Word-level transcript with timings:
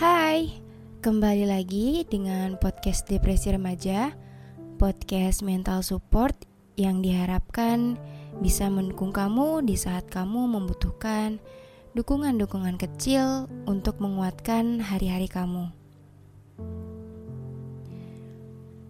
Hai, 0.00 0.48
kembali 1.04 1.44
lagi 1.44 2.08
dengan 2.08 2.56
podcast 2.56 3.04
Depresi 3.04 3.52
Remaja, 3.52 4.16
podcast 4.80 5.44
mental 5.44 5.84
support 5.84 6.32
yang 6.80 7.04
diharapkan 7.04 8.00
bisa 8.40 8.72
mendukung 8.72 9.12
kamu 9.12 9.60
di 9.60 9.76
saat 9.76 10.08
kamu 10.08 10.56
membutuhkan 10.56 11.36
dukungan-dukungan 11.92 12.80
kecil 12.80 13.44
untuk 13.68 14.00
menguatkan 14.00 14.80
hari-hari 14.80 15.28
kamu. 15.28 15.68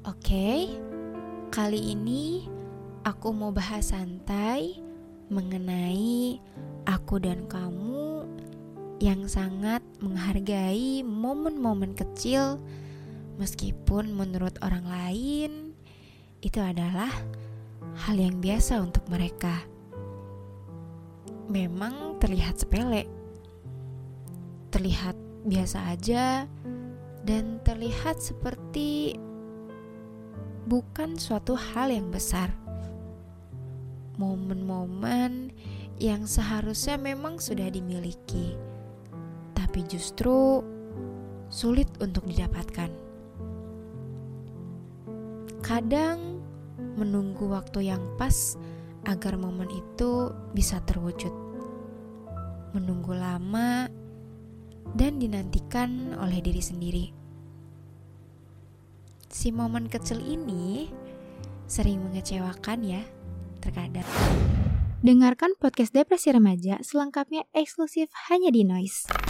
Oke, 0.07 0.71
kali 1.51 1.91
ini 1.91 2.47
aku 3.03 3.35
mau 3.35 3.51
bahas 3.51 3.91
santai 3.91 4.79
mengenai 5.27 6.39
aku 6.87 7.19
dan 7.19 7.51
kamu 7.51 8.31
yang 9.01 9.25
sangat 9.33 9.81
menghargai 10.05 11.01
momen-momen 11.01 11.97
kecil, 11.97 12.61
meskipun 13.41 14.13
menurut 14.13 14.61
orang 14.61 14.85
lain 14.85 15.73
itu 16.45 16.61
adalah 16.61 17.09
hal 18.05 18.17
yang 18.21 18.45
biasa 18.45 18.77
untuk 18.77 19.01
mereka. 19.09 19.65
Memang 21.49 22.21
terlihat 22.21 22.61
sepele, 22.61 23.09
terlihat 24.69 25.17
biasa 25.49 25.97
aja, 25.97 26.45
dan 27.25 27.57
terlihat 27.65 28.21
seperti 28.21 29.17
bukan 30.69 31.17
suatu 31.17 31.57
hal 31.57 31.89
yang 31.89 32.13
besar. 32.13 32.53
Momen-momen 34.21 35.57
yang 35.97 36.29
seharusnya 36.29 37.01
memang 37.01 37.41
sudah 37.41 37.73
dimiliki 37.73 38.70
tapi 39.71 39.87
justru 39.87 40.67
sulit 41.47 41.87
untuk 42.03 42.27
didapatkan. 42.27 42.91
Kadang 45.63 46.43
menunggu 46.99 47.47
waktu 47.47 47.95
yang 47.95 48.03
pas 48.19 48.59
agar 49.07 49.39
momen 49.39 49.71
itu 49.71 50.35
bisa 50.59 50.83
terwujud. 50.83 51.31
Menunggu 52.75 53.15
lama 53.15 53.87
dan 54.99 55.23
dinantikan 55.23 56.19
oleh 56.19 56.43
diri 56.43 56.63
sendiri. 56.67 57.07
Si 59.31 59.55
momen 59.55 59.87
kecil 59.87 60.19
ini 60.19 60.91
sering 61.71 62.11
mengecewakan 62.11 62.83
ya, 62.83 63.07
terkadang. 63.63 64.11
Dengarkan 65.07 65.55
podcast 65.63 65.95
Depresi 65.95 66.35
Remaja 66.35 66.83
selengkapnya 66.83 67.47
eksklusif 67.55 68.11
hanya 68.27 68.51
di 68.51 68.67
Noise. 68.67 69.30